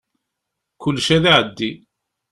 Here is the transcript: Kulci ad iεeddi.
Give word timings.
Kulci 0.81 1.13
ad 1.17 1.25
iεeddi. 1.27 1.71